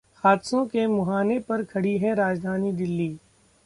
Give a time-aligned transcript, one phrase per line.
[0.23, 3.17] हादसों के मुहाने पर खड़ी है राजधानी दिल्ली